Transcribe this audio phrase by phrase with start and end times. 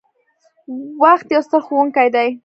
[1.03, 2.27] •وخت یو ستر ښوونکی دی.